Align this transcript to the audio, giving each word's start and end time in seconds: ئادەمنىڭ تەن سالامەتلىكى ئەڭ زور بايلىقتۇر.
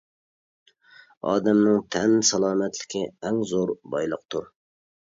ئادەمنىڭ 1.27 1.83
تەن 1.97 2.17
سالامەتلىكى 2.33 3.07
ئەڭ 3.21 3.43
زور 3.53 3.79
بايلىقتۇر. 3.97 4.53